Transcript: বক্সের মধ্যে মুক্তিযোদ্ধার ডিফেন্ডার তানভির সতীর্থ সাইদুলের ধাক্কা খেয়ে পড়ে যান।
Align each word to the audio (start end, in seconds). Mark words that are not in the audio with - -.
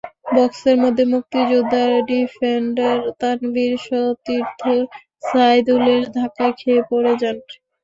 বক্সের 0.35 0.77
মধ্যে 0.83 1.03
মুক্তিযোদ্ধার 1.13 1.91
ডিফেন্ডার 2.09 2.97
তানভির 3.19 3.73
সতীর্থ 3.85 4.61
সাইদুলের 5.23 6.01
ধাক্কা 6.15 6.47
খেয়ে 6.59 6.81
পড়ে 6.89 7.13
যান। 7.21 7.37